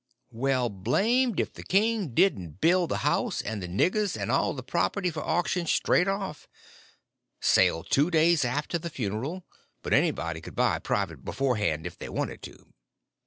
[0.31, 4.63] Well, blamed if the king didn't bill the house and the niggers and all the
[4.63, 9.45] property for auction straight off—sale two days after the funeral;
[9.83, 12.73] but anybody could buy private beforehand if they wanted to.